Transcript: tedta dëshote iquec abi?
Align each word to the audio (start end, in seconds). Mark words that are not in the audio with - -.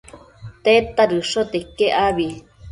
tedta 0.63 1.01
dëshote 1.11 1.55
iquec 1.63 1.91
abi? 2.07 2.29